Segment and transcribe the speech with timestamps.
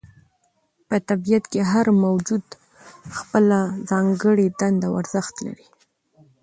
[0.87, 2.45] په طبیعت کې هر موجود
[3.17, 3.59] خپله
[3.89, 5.65] ځانګړې دنده او ارزښت لري.